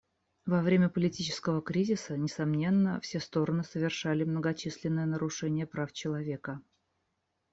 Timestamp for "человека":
5.93-6.59